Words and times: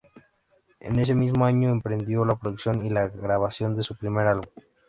En 0.79 0.97
ese 0.97 1.13
mismo 1.13 1.45
año, 1.45 1.69
emprendió 1.69 2.25
la 2.25 2.35
producción 2.35 2.83
y 2.83 2.89
la 2.89 3.07
grabación 3.07 3.75
de 3.75 3.83
su 3.83 3.95
primer 3.95 4.25
álbum. 4.25 4.45